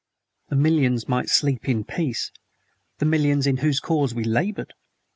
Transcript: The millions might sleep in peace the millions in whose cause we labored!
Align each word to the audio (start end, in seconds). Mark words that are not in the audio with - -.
The 0.49 0.55
millions 0.55 1.07
might 1.07 1.29
sleep 1.29 1.69
in 1.69 1.83
peace 1.83 2.31
the 2.97 3.05
millions 3.05 3.45
in 3.45 3.57
whose 3.57 3.79
cause 3.79 4.15
we 4.15 4.23
labored! 4.23 4.73